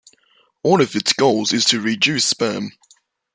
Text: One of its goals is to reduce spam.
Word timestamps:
One 0.63 0.81
of 0.81 0.95
its 0.95 1.13
goals 1.13 1.53
is 1.53 1.63
to 1.65 1.79
reduce 1.79 2.33
spam. 2.33 2.71